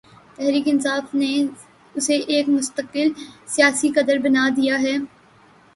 تحریک 0.35 0.67
انصاف 0.67 1.13
نے 1.15 1.31
اسے 1.95 2.15
ایک 2.31 2.49
مستقل 2.49 3.07
سیاسی 3.47 3.89
قدر 3.95 4.17
بنا 4.17 4.49
دیا 4.57 4.81
ہے۔ 4.81 4.97